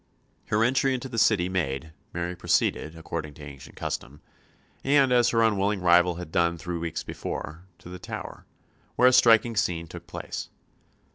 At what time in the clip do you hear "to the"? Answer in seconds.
7.77-7.99